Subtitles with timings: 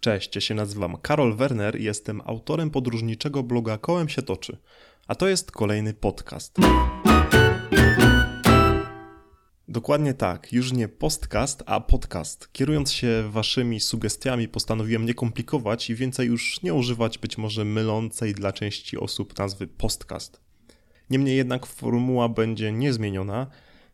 [0.00, 4.58] Cześć, ja się nazywam Karol Werner i jestem autorem podróżniczego bloga Kołem się toczy,
[5.06, 6.56] a to jest kolejny podcast.
[9.68, 12.52] Dokładnie tak, już nie postcast, a podcast.
[12.52, 18.34] Kierując się waszymi sugestiami, postanowiłem nie komplikować i więcej już nie używać być może mylącej
[18.34, 20.40] dla części osób nazwy postcast.
[21.10, 23.46] Niemniej jednak formuła będzie niezmieniona.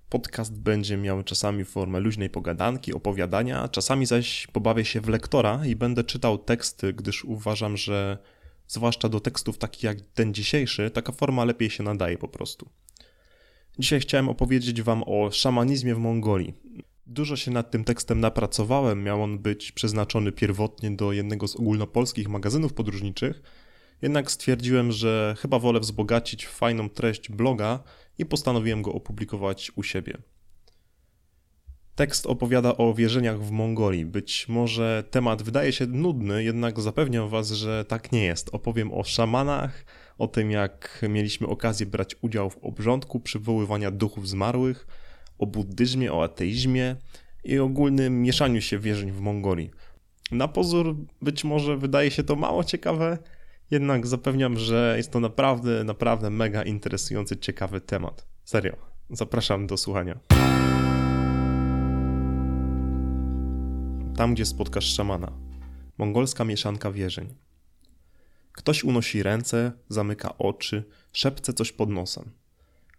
[0.08, 5.76] Podcast będzie miał czasami formę luźnej pogadanki, opowiadania, czasami zaś pobawię się w lektora i
[5.76, 8.18] będę czytał teksty, gdyż uważam, że
[8.68, 12.68] zwłaszcza do tekstów takich jak ten dzisiejszy, taka forma lepiej się nadaje po prostu.
[13.78, 16.54] Dzisiaj chciałem opowiedzieć Wam o szamanizmie w Mongolii.
[17.06, 22.28] Dużo się nad tym tekstem napracowałem, miał on być przeznaczony pierwotnie do jednego z ogólnopolskich
[22.28, 23.42] magazynów podróżniczych,
[24.02, 27.82] jednak stwierdziłem, że chyba wolę wzbogacić fajną treść bloga
[28.18, 30.18] i postanowiłem go opublikować u siebie.
[31.94, 34.06] Tekst opowiada o wierzeniach w Mongolii.
[34.06, 38.48] Być może temat wydaje się nudny, jednak zapewniam Was, że tak nie jest.
[38.52, 39.84] Opowiem o szamanach,
[40.18, 44.86] o tym jak mieliśmy okazję brać udział w obrządku przywoływania duchów zmarłych,
[45.38, 46.96] o buddyzmie, o ateizmie
[47.44, 49.70] i ogólnym mieszaniu się wierzeń w Mongolii.
[50.30, 53.18] Na pozór być może wydaje się to mało ciekawe,
[53.70, 58.26] jednak zapewniam, że jest to naprawdę, naprawdę mega interesujący, ciekawy temat.
[58.44, 58.76] Serio.
[59.10, 60.18] Zapraszam do słuchania.
[64.16, 65.32] Tam, gdzie spotkasz szamana.
[65.98, 67.34] Mongolska mieszanka wierzeń.
[68.52, 72.30] Ktoś unosi ręce, zamyka oczy, szepce coś pod nosem.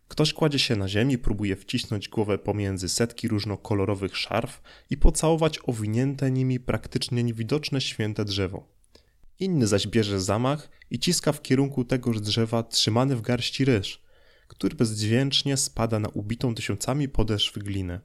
[0.08, 6.32] Ktoś kładzie się na ziemi, próbuje wcisnąć głowę pomiędzy setki różnokolorowych szarf i pocałować owinięte
[6.32, 8.77] nimi praktycznie niewidoczne święte drzewo.
[9.40, 14.04] Inny zaś bierze zamach i ciska w kierunku tegoż drzewa trzymany w garści ryż,
[14.48, 18.00] który bezdźwięcznie spada na ubitą tysiącami podeszw glinę.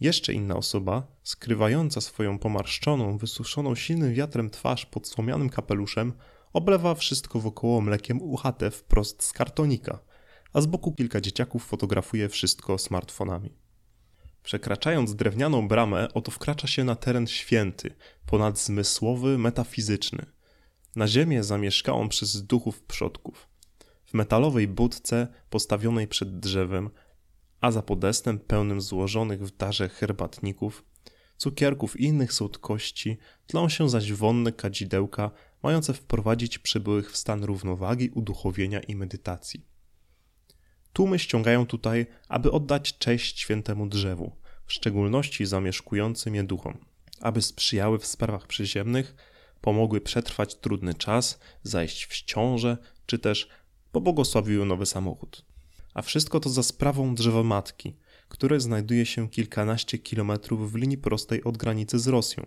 [0.00, 6.12] Jeszcze inna osoba, skrywająca swoją pomarszczoną, wysuszoną silnym wiatrem twarz pod słomianym kapeluszem,
[6.52, 9.98] oblewa wszystko wokoło mlekiem uchate wprost z kartonika,
[10.52, 13.52] a z boku kilka dzieciaków fotografuje wszystko smartfonami.
[14.42, 17.94] Przekraczając drewnianą bramę, oto wkracza się na teren święty,
[18.26, 20.26] ponadzmysłowy, metafizyczny–
[20.96, 23.48] na ziemię zamieszkałą przez duchów przodków.
[24.04, 26.90] W metalowej budce postawionej przed drzewem,
[27.60, 30.84] a za podestem pełnym złożonych w darze herbatników,
[31.36, 35.30] cukierków i innych słodkości tlą się zaś wonne kadzidełka
[35.62, 39.66] mające wprowadzić przybyłych w stan równowagi, uduchowienia i medytacji.
[40.92, 44.36] Tłumy ściągają tutaj, aby oddać cześć świętemu drzewu,
[44.66, 46.78] w szczególności zamieszkującym je duchom,
[47.20, 49.14] aby sprzyjały w sprawach przyziemnych,
[49.62, 53.48] pomogły przetrwać trudny czas, zajść w ciążę, czy też
[53.92, 55.44] pobłogosławiły nowy samochód.
[55.94, 57.96] A wszystko to za sprawą drzewa matki,
[58.28, 62.46] które znajduje się kilkanaście kilometrów w linii prostej od granicy z Rosją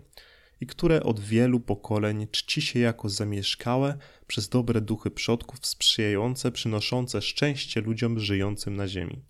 [0.62, 3.98] i które od wielu pokoleń czci się jako zamieszkałe
[4.28, 9.22] przez dobre duchy przodków sprzyjające, przynoszące szczęście ludziom żyjącym na ziemi.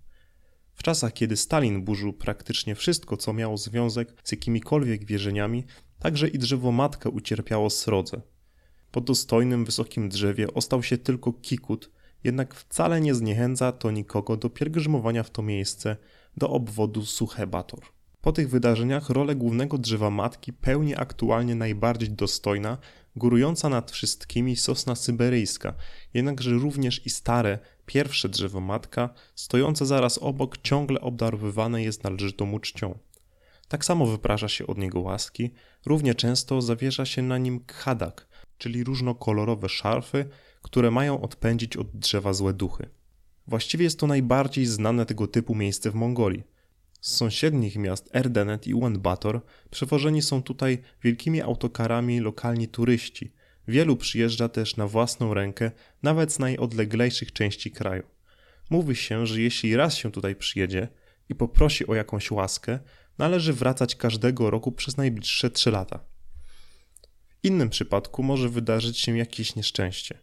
[0.74, 5.64] W czasach, kiedy Stalin burzył praktycznie wszystko, co miało związek z jakimikolwiek wierzeniami,
[6.06, 8.22] Także i drzewo matka ucierpiało srodze.
[8.92, 11.92] Po dostojnym, wysokim drzewie ostał się tylko kikut,
[12.24, 15.98] jednak wcale nie zniechęca to nikogo do pielgrzymowania w to miejsce,
[16.38, 17.80] do obwodu Suchebator.
[18.22, 22.78] Po tych wydarzeniach rolę głównego drzewa matki pełni aktualnie najbardziej dostojna,
[23.16, 25.74] górująca nad wszystkimi sosna syberyjska,
[26.14, 33.00] jednakże również i stare, pierwsze drzewo matka, stojące zaraz obok, ciągle obdarowywane jest należytą uczcią.
[33.76, 35.52] Tak samo wyprasza się od niego łaski,
[35.86, 38.28] równie często zawierza się na nim khadak,
[38.58, 40.26] czyli różnokolorowe szarfy,
[40.62, 42.90] które mają odpędzić od drzewa złe duchy.
[43.48, 46.44] Właściwie jest to najbardziej znane tego typu miejsce w Mongolii.
[47.02, 49.42] Z sąsiednich miast Erdenet i Ulaanbaatar
[49.72, 53.34] przewożeni są tutaj wielkimi autokarami lokalni turyści.
[53.68, 55.72] Wielu przyjeżdża też na własną rękę,
[56.04, 58.04] nawet z najodleglejszych części kraju.
[58.70, 60.88] Mówi się, że jeśli raz się tutaj przyjedzie
[61.30, 62.80] i poprosi o jakąś łaskę,
[63.18, 66.00] należy wracać każdego roku przez najbliższe 3 lata.
[67.44, 70.20] W innym przypadku może wydarzyć się jakieś nieszczęście.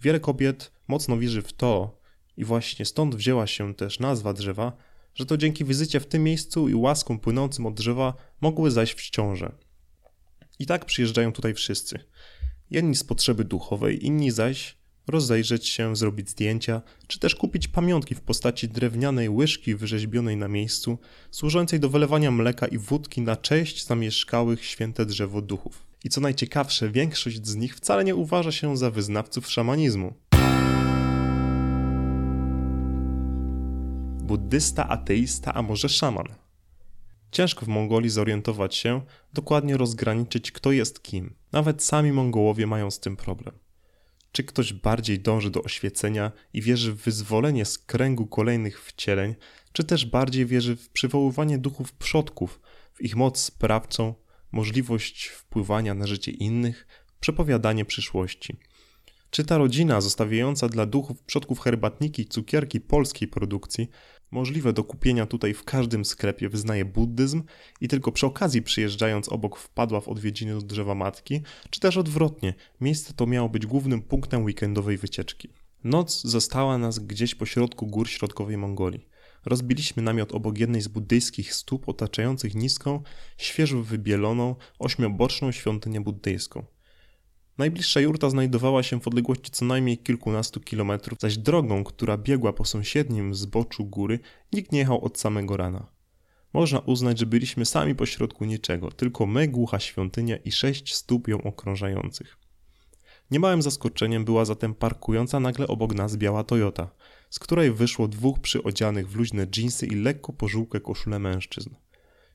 [0.00, 2.00] Wiele kobiet mocno wierzy w to,
[2.36, 4.72] i właśnie stąd wzięła się też nazwa drzewa,
[5.14, 9.10] że to dzięki wizycie w tym miejscu i łaskom płynącym od drzewa mogły zajść w
[9.10, 9.52] ciążę.
[10.58, 11.98] I tak przyjeżdżają tutaj wszyscy.
[12.70, 14.76] Jedni z potrzeby duchowej, inni zaś
[15.06, 20.98] rozejrzeć się, zrobić zdjęcia, czy też kupić pamiątki w postaci drewnianej łyżki wyrzeźbionej na miejscu,
[21.30, 25.86] służącej do wylewania mleka i wódki na cześć zamieszkałych święte drzewo duchów.
[26.04, 30.14] I co najciekawsze, większość z nich wcale nie uważa się za wyznawców szamanizmu.
[34.22, 36.26] Buddysta, ateista, a może szaman.
[37.30, 39.00] Ciężko w Mongolii zorientować się,
[39.32, 41.34] dokładnie rozgraniczyć, kto jest kim.
[41.52, 43.54] Nawet sami Mongołowie mają z tym problem.
[44.34, 49.34] Czy ktoś bardziej dąży do oświecenia i wierzy w wyzwolenie z kręgu kolejnych wcieleń,
[49.72, 52.60] czy też bardziej wierzy w przywoływanie duchów przodków,
[52.92, 54.14] w ich moc sprawczą,
[54.52, 56.86] możliwość wpływania na życie innych,
[57.20, 58.56] przepowiadanie przyszłości.
[59.30, 63.88] Czy ta rodzina zostawiająca dla duchów przodków herbatniki i cukierki polskiej produkcji,
[64.34, 67.42] możliwe do kupienia tutaj w każdym sklepie, wyznaje buddyzm
[67.80, 71.40] i tylko przy okazji przyjeżdżając obok wpadła w odwiedziny do drzewa matki,
[71.70, 75.48] czy też odwrotnie, miejsce to miało być głównym punktem weekendowej wycieczki.
[75.84, 79.08] Noc została nas gdzieś po środku gór środkowej Mongolii.
[79.44, 83.02] Rozbiliśmy namiot obok jednej z buddyjskich stóp otaczających niską,
[83.38, 86.64] świeżo wybieloną, ośmioboczną świątynię buddyjską.
[87.58, 92.64] Najbliższa jurta znajdowała się w odległości co najmniej kilkunastu kilometrów, zaś drogą, która biegła po
[92.64, 94.18] sąsiednim zboczu góry,
[94.52, 95.86] nikt nie jechał od samego rana.
[96.52, 101.42] Można uznać, że byliśmy sami pośrodku niczego, tylko my, głucha świątynia i sześć stóp ją
[101.42, 102.36] okrążających.
[103.30, 106.90] Niemałym zaskoczeniem była zatem parkująca nagle obok nas biała Toyota,
[107.30, 111.70] z której wyszło dwóch przyodzianych w luźne dżinsy i lekko pożółkłe koszule mężczyzn.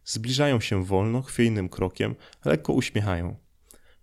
[0.06, 3.36] Zbliżają się wolno, chwiejnym krokiem, lekko uśmiechają–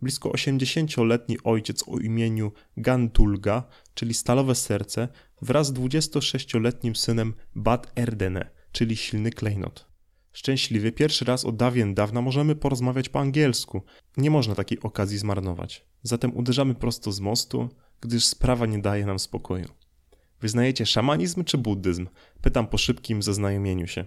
[0.03, 3.63] blisko 80-letni ojciec o imieniu Gantulga,
[3.95, 5.09] czyli Stalowe Serce,
[5.43, 9.87] wraz z 26-letnim synem Bad Erdene, czyli Silny Klejnot.
[10.33, 13.83] Szczęśliwy, pierwszy raz od dawien dawna możemy porozmawiać po angielsku.
[14.17, 15.87] Nie można takiej okazji zmarnować.
[16.03, 17.69] Zatem uderzamy prosto z mostu,
[18.01, 19.69] gdyż sprawa nie daje nam spokoju.
[20.41, 22.07] Wyznajecie szamanizm czy buddyzm?
[22.41, 24.05] Pytam po szybkim zaznajomieniu się.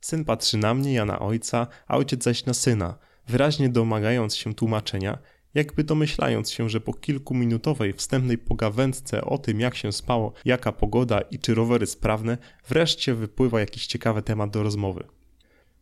[0.00, 2.98] Syn patrzy na mnie, ja na ojca, a ojciec zaś na syna,
[3.28, 5.18] wyraźnie domagając się tłumaczenia,
[5.54, 11.20] jakby domyślając się, że po kilkuminutowej wstępnej pogawędce o tym, jak się spało, jaka pogoda
[11.20, 12.38] i czy rowery sprawne,
[12.68, 15.04] wreszcie wypływa jakiś ciekawy temat do rozmowy.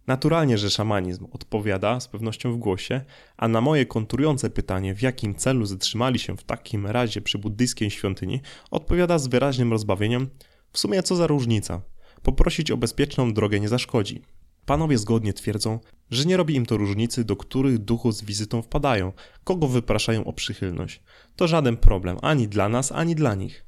[0.06, 3.00] Naturalnie, że szamanizm odpowiada z pewnością w głosie,
[3.36, 7.90] a na moje konturujące pytanie, w jakim celu zatrzymali się w takim razie przy buddyjskiej
[7.90, 8.40] świątyni,
[8.70, 10.28] odpowiada z wyraźnym rozbawieniem:
[10.72, 11.82] W sumie co za różnica?
[12.22, 14.22] Poprosić o bezpieczną drogę nie zaszkodzi.
[14.66, 15.78] Panowie zgodnie twierdzą,
[16.10, 19.12] że nie robi im to różnicy, do których duchu z wizytą wpadają,
[19.44, 21.00] kogo wypraszają o przychylność.
[21.36, 23.64] To żaden problem ani dla nas, ani dla nich.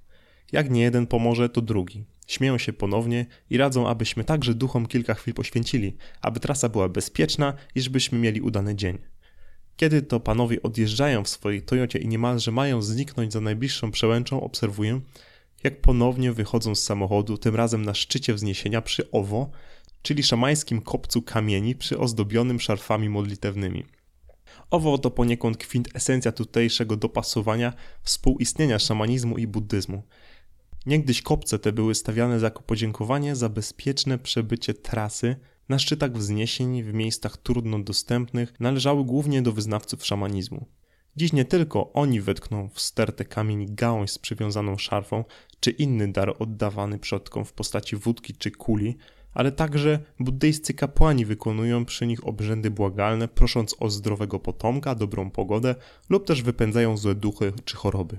[0.52, 2.04] Jak nie jeden pomoże, to drugi.
[2.26, 7.54] Śmieją się ponownie i radzą, abyśmy także duchom kilka chwil poświęcili, aby trasa była bezpieczna
[7.74, 8.98] i żebyśmy mieli udany dzień.
[9.76, 15.00] Kiedy to panowie odjeżdżają w swojej Toyocie i niemalże mają zniknąć za najbliższą przełęczą, obserwuję,
[15.64, 19.50] jak ponownie wychodzą z samochodu, tym razem na szczycie wzniesienia przy Owo,
[20.02, 23.84] czyli szamańskim kopcu kamieni przyozdobionym szarfami modlitewnymi.
[24.70, 27.72] Owo to poniekąd kwintesencja tutejszego dopasowania
[28.02, 30.02] współistnienia szamanizmu i buddyzmu.
[30.86, 35.36] Niegdyś kopce te były stawiane jako podziękowanie za bezpieczne przebycie trasy
[35.68, 40.66] na szczytach wzniesień w miejscach trudno dostępnych należały głównie do wyznawców szamanizmu.
[41.16, 45.24] Dziś nie tylko oni wetkną w stertę kamień gałąź z przywiązaną szarfą,
[45.60, 48.96] czy inny dar oddawany przodkom w postaci wódki czy kuli,
[49.38, 55.74] ale także buddyjscy kapłani wykonują przy nich obrzędy błagalne, prosząc o zdrowego potomka, dobrą pogodę
[56.08, 58.18] lub też wypędzają złe duchy czy choroby.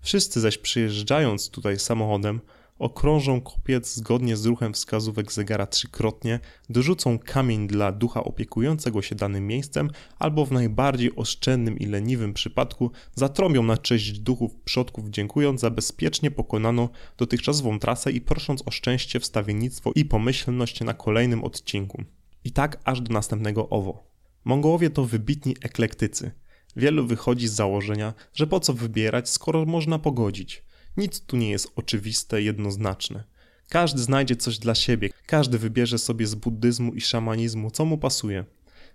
[0.00, 2.40] Wszyscy zaś przyjeżdżając tutaj samochodem,
[2.78, 6.40] okrążą kopiec zgodnie z ruchem wskazówek zegara trzykrotnie,
[6.70, 12.90] dorzucą kamień dla ducha opiekującego się danym miejscem, albo w najbardziej oszczędnym i leniwym przypadku
[13.14, 19.20] zatrąbią na cześć duchów przodków, dziękując za bezpiecznie pokonaną dotychczasową trasę i prosząc o szczęście,
[19.20, 22.02] wstawiennictwo i pomyślność na kolejnym odcinku.
[22.44, 24.08] I tak aż do następnego owo.
[24.44, 26.30] Mongołowie to wybitni eklektycy.
[26.76, 30.67] Wielu wychodzi z założenia, że po co wybierać, skoro można pogodzić.
[30.96, 33.24] Nic tu nie jest oczywiste, jednoznaczne.
[33.68, 38.44] Każdy znajdzie coś dla siebie, każdy wybierze sobie z buddyzmu i szamanizmu, co mu pasuje.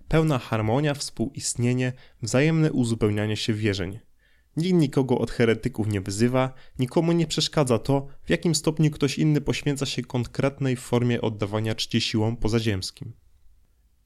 [0.07, 3.99] Pełna harmonia, współistnienie, wzajemne uzupełnianie się wierzeń.
[4.57, 9.41] Nikt nikogo od heretyków nie wyzywa, nikomu nie przeszkadza to, w jakim stopniu ktoś inny
[9.41, 13.13] poświęca się konkretnej formie oddawania czci siłom pozaziemskim.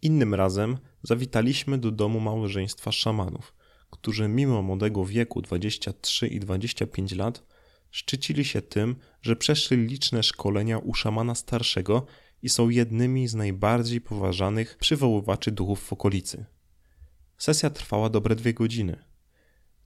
[0.01, 3.53] Innym razem zawitaliśmy do domu małżeństwa szamanów,
[3.89, 7.44] którzy mimo młodego wieku 23 i 25 lat
[7.91, 12.06] Szczycili się tym, że przeszli liczne szkolenia u szamana starszego
[12.41, 16.46] i są jednymi z najbardziej poważanych przywoływaczy duchów w okolicy.
[17.38, 19.03] Sesja trwała dobre dwie godziny.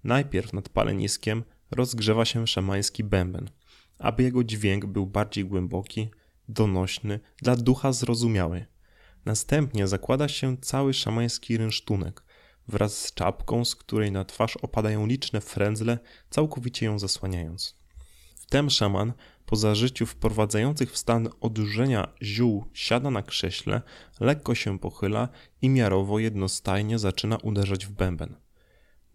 [0.04, 3.50] Najpierw nad paleniskiem rozgrzewa się szamański bęben,
[4.00, 6.10] aby jego dźwięk był bardziej głęboki,
[6.50, 8.66] donośny, dla ducha zrozumiały.
[9.26, 12.24] Następnie zakłada się cały szamański rynsztunek
[12.68, 17.81] wraz z czapką, z której na twarz opadają liczne frędzle, całkowicie ją zasłaniając.
[18.52, 19.14] Wtem szaman
[19.46, 23.82] po zażyciu wprowadzających w stan odurzenia ziół siada na krześle,
[24.20, 25.30] lekko się pochyla
[25.62, 28.36] i miarowo jednostajnie zaczyna uderzać w bęben.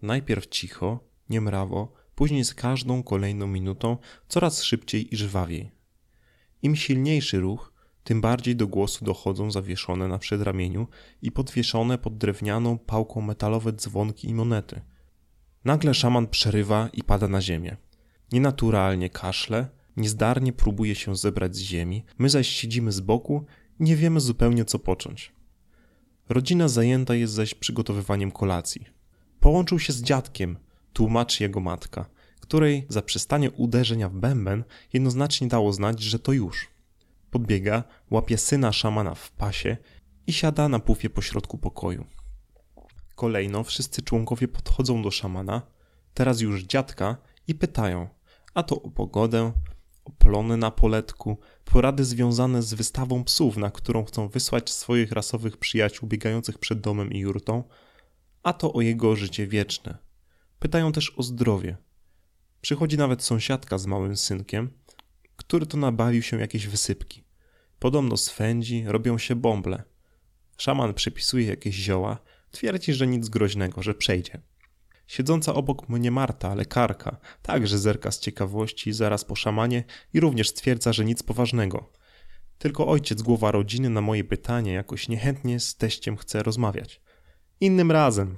[0.03, 1.01] Najpierw cicho,
[1.31, 3.97] niemrawo, później z każdą kolejną minutą
[4.29, 5.71] coraz szybciej i żwawiej.
[6.63, 7.73] Im silniejszy ruch,
[8.05, 10.87] tym bardziej do głosu dochodzą zawieszone na przedramieniu
[11.23, 14.81] i podwieszone pod drewnianą pałką metalowe dzwonki i monety.
[15.65, 17.77] Nagle szaman przerywa i pada na ziemię.
[18.33, 23.45] Nienaturalnie kaszle, niezdarnie próbuje się zebrać z ziemi, my zaś siedzimy z boku
[23.81, 25.33] i nie wiemy zupełnie co począć.
[26.29, 28.87] Rodzina zajęta jest zaś przygotowywaniem kolacji.
[29.41, 30.57] Połączył się z dziadkiem,
[30.93, 32.07] tłumaczy jego matka,
[32.41, 36.69] której zaprzestanie uderzenia w bęben jednoznacznie dało znać, że to już.
[37.31, 39.77] Podbiega, łapie syna szamana w pasie
[40.27, 42.07] i siada na pufie pośrodku pokoju.
[43.15, 45.63] Kolejno wszyscy członkowie podchodzą do szamana,
[46.15, 47.17] teraz już dziadka,
[47.49, 48.09] i pytają,
[48.57, 49.53] a to o pogodę,
[50.05, 55.57] o plony na poletku, porady związane z wystawą psów, na którą chcą wysłać swoich rasowych
[55.57, 57.65] przyjaciół biegających przed domem i jurtą,
[58.43, 59.99] a to o jego życie wieczne.
[60.59, 61.77] Pytają też o zdrowie.
[62.61, 64.71] Przychodzi nawet sąsiadka z małym synkiem,
[65.37, 67.25] który to nabawił się jakieś wysypki.
[67.79, 69.83] Podobno swędzi, robią się bąble.
[70.57, 72.19] Szaman przypisuje jakieś zioła,
[72.51, 74.41] twierdzi, że nic groźnego, że przejdzie.
[75.07, 80.93] Siedząca obok mnie Marta, lekarka, także zerka z ciekawości zaraz po szamanie i również stwierdza,
[80.93, 81.93] że nic poważnego.
[82.59, 87.01] Tylko ojciec, głowa rodziny, na moje pytanie jakoś niechętnie z teściem chce rozmawiać.
[87.61, 88.37] Innym razem.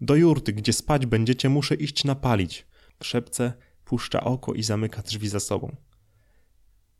[0.00, 2.66] Do jurty, gdzie spać będziecie, muszę iść napalić.
[3.02, 3.52] Szepce,
[3.84, 5.76] puszcza oko i zamyka drzwi za sobą.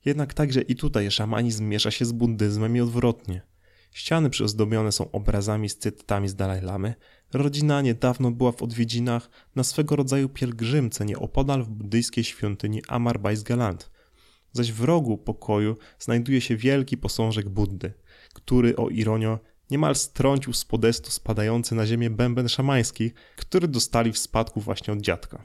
[0.04, 3.42] Jednak także i tutaj szamanizm miesza się z buddyzmem i odwrotnie.
[3.92, 6.94] Ściany przyozdobione są obrazami z cytatami z Dalaj Lamy.
[7.32, 13.90] Rodzina niedawno była w odwiedzinach na swego rodzaju pielgrzymce nieopodal w buddyjskiej świątyni Amar Galant.
[14.52, 17.92] Zaś w rogu pokoju znajduje się wielki posążek Buddy,
[18.34, 19.38] który, o ironio,
[19.70, 25.00] niemal strącił z podestu spadający na ziemię bęben szamański, który dostali w spadku właśnie od
[25.00, 25.44] dziadka.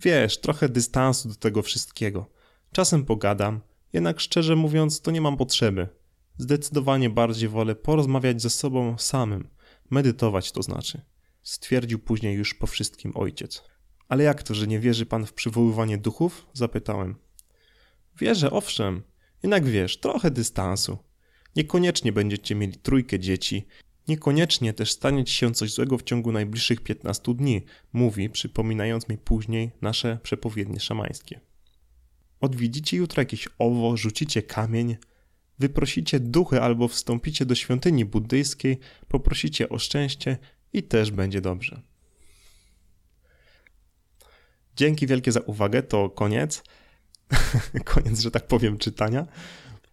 [0.00, 2.26] Wiesz, trochę dystansu do tego wszystkiego.
[2.72, 3.60] Czasem pogadam,
[3.92, 5.88] jednak szczerze mówiąc, to nie mam potrzeby.
[6.38, 9.48] Zdecydowanie bardziej wolę porozmawiać ze sobą samym,
[9.90, 11.00] medytować to znaczy.
[11.42, 13.62] Stwierdził później już po wszystkim ojciec.
[14.08, 16.46] Ale jak to, że nie wierzy pan w przywoływanie duchów?
[16.52, 17.14] Zapytałem.
[18.18, 19.02] Wierzę, owszem.
[19.42, 20.98] Jednak wiesz, trochę dystansu.
[21.56, 23.66] Niekoniecznie będziecie mieli trójkę dzieci,
[24.08, 29.18] niekoniecznie też stanie ci się coś złego w ciągu najbliższych 15 dni, mówi, przypominając mi
[29.18, 31.40] później nasze przepowiednie szamańskie.
[32.40, 34.96] Odwiedzicie jutro jakieś owo, rzucicie kamień,
[35.58, 40.38] wyprosicie duchy albo wstąpicie do świątyni buddyjskiej, poprosicie o szczęście
[40.72, 41.82] i też będzie dobrze.
[44.76, 46.62] Dzięki wielkie za uwagę, to koniec.
[47.84, 49.26] koniec, że tak powiem, czytania.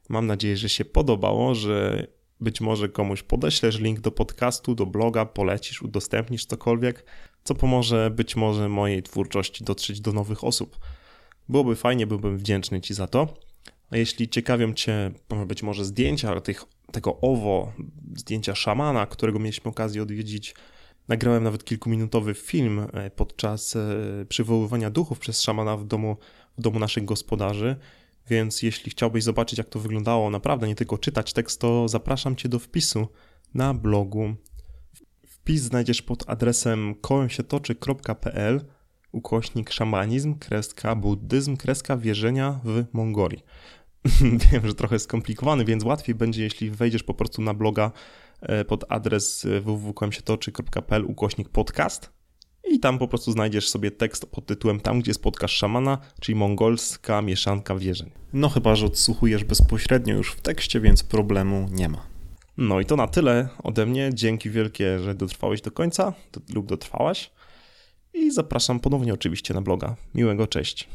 [0.10, 2.08] Mam nadzieję, że się podobało, że
[2.40, 7.06] być może komuś podeślesz link do podcastu, do bloga, polecisz, udostępnisz cokolwiek,
[7.44, 10.78] co pomoże być może mojej twórczości dotrzeć do nowych osób.
[11.50, 13.34] Byłoby fajnie, byłbym wdzięczny Ci za to.
[13.94, 15.12] Jeśli ciekawią Cię
[15.48, 17.74] być może zdjęcia tych, tego owo,
[18.16, 20.56] zdjęcia szamana, którego mieliśmy okazję odwiedzić,
[21.08, 23.80] nagrałem nawet kilkuminutowy film e, podczas e,
[24.30, 26.18] przywoływania duchów przez szamana w domu,
[26.58, 27.76] w domu naszych gospodarzy.
[28.30, 32.50] Więc jeśli chciałbyś zobaczyć, jak to wyglądało, naprawdę nie tylko czytać tekst, to zapraszam Cię
[32.50, 33.08] do wpisu
[33.54, 34.36] na blogu.
[35.28, 38.66] Wpis znajdziesz pod adresem kołemsietoczy.pl
[39.12, 43.44] ukośnik szamanizm, kreska buddyzm, kreska wierzenia w Mongolii.
[44.52, 47.92] Wiem, że trochę skomplikowany, więc łatwiej będzie, jeśli wejdziesz po prostu na bloga
[48.42, 52.10] e, pod adres e, www.kołemsietoczy.pl ukośnik podcast
[52.72, 57.22] i tam po prostu znajdziesz sobie tekst pod tytułem Tam, gdzie spotkasz szamana, czyli mongolska
[57.22, 58.12] mieszanka wierzeń.
[58.34, 62.06] No chyba, że odsłuchujesz bezpośrednio już w tekście, więc problemu nie ma.
[62.58, 64.10] No i to na tyle ode mnie.
[64.14, 66.14] Dzięki wielkie, że dotrwałeś do końca
[66.54, 67.32] lub dotrwałaś.
[68.14, 69.96] I zapraszam ponownie oczywiście na bloga.
[70.16, 70.90] Miłego, cześć.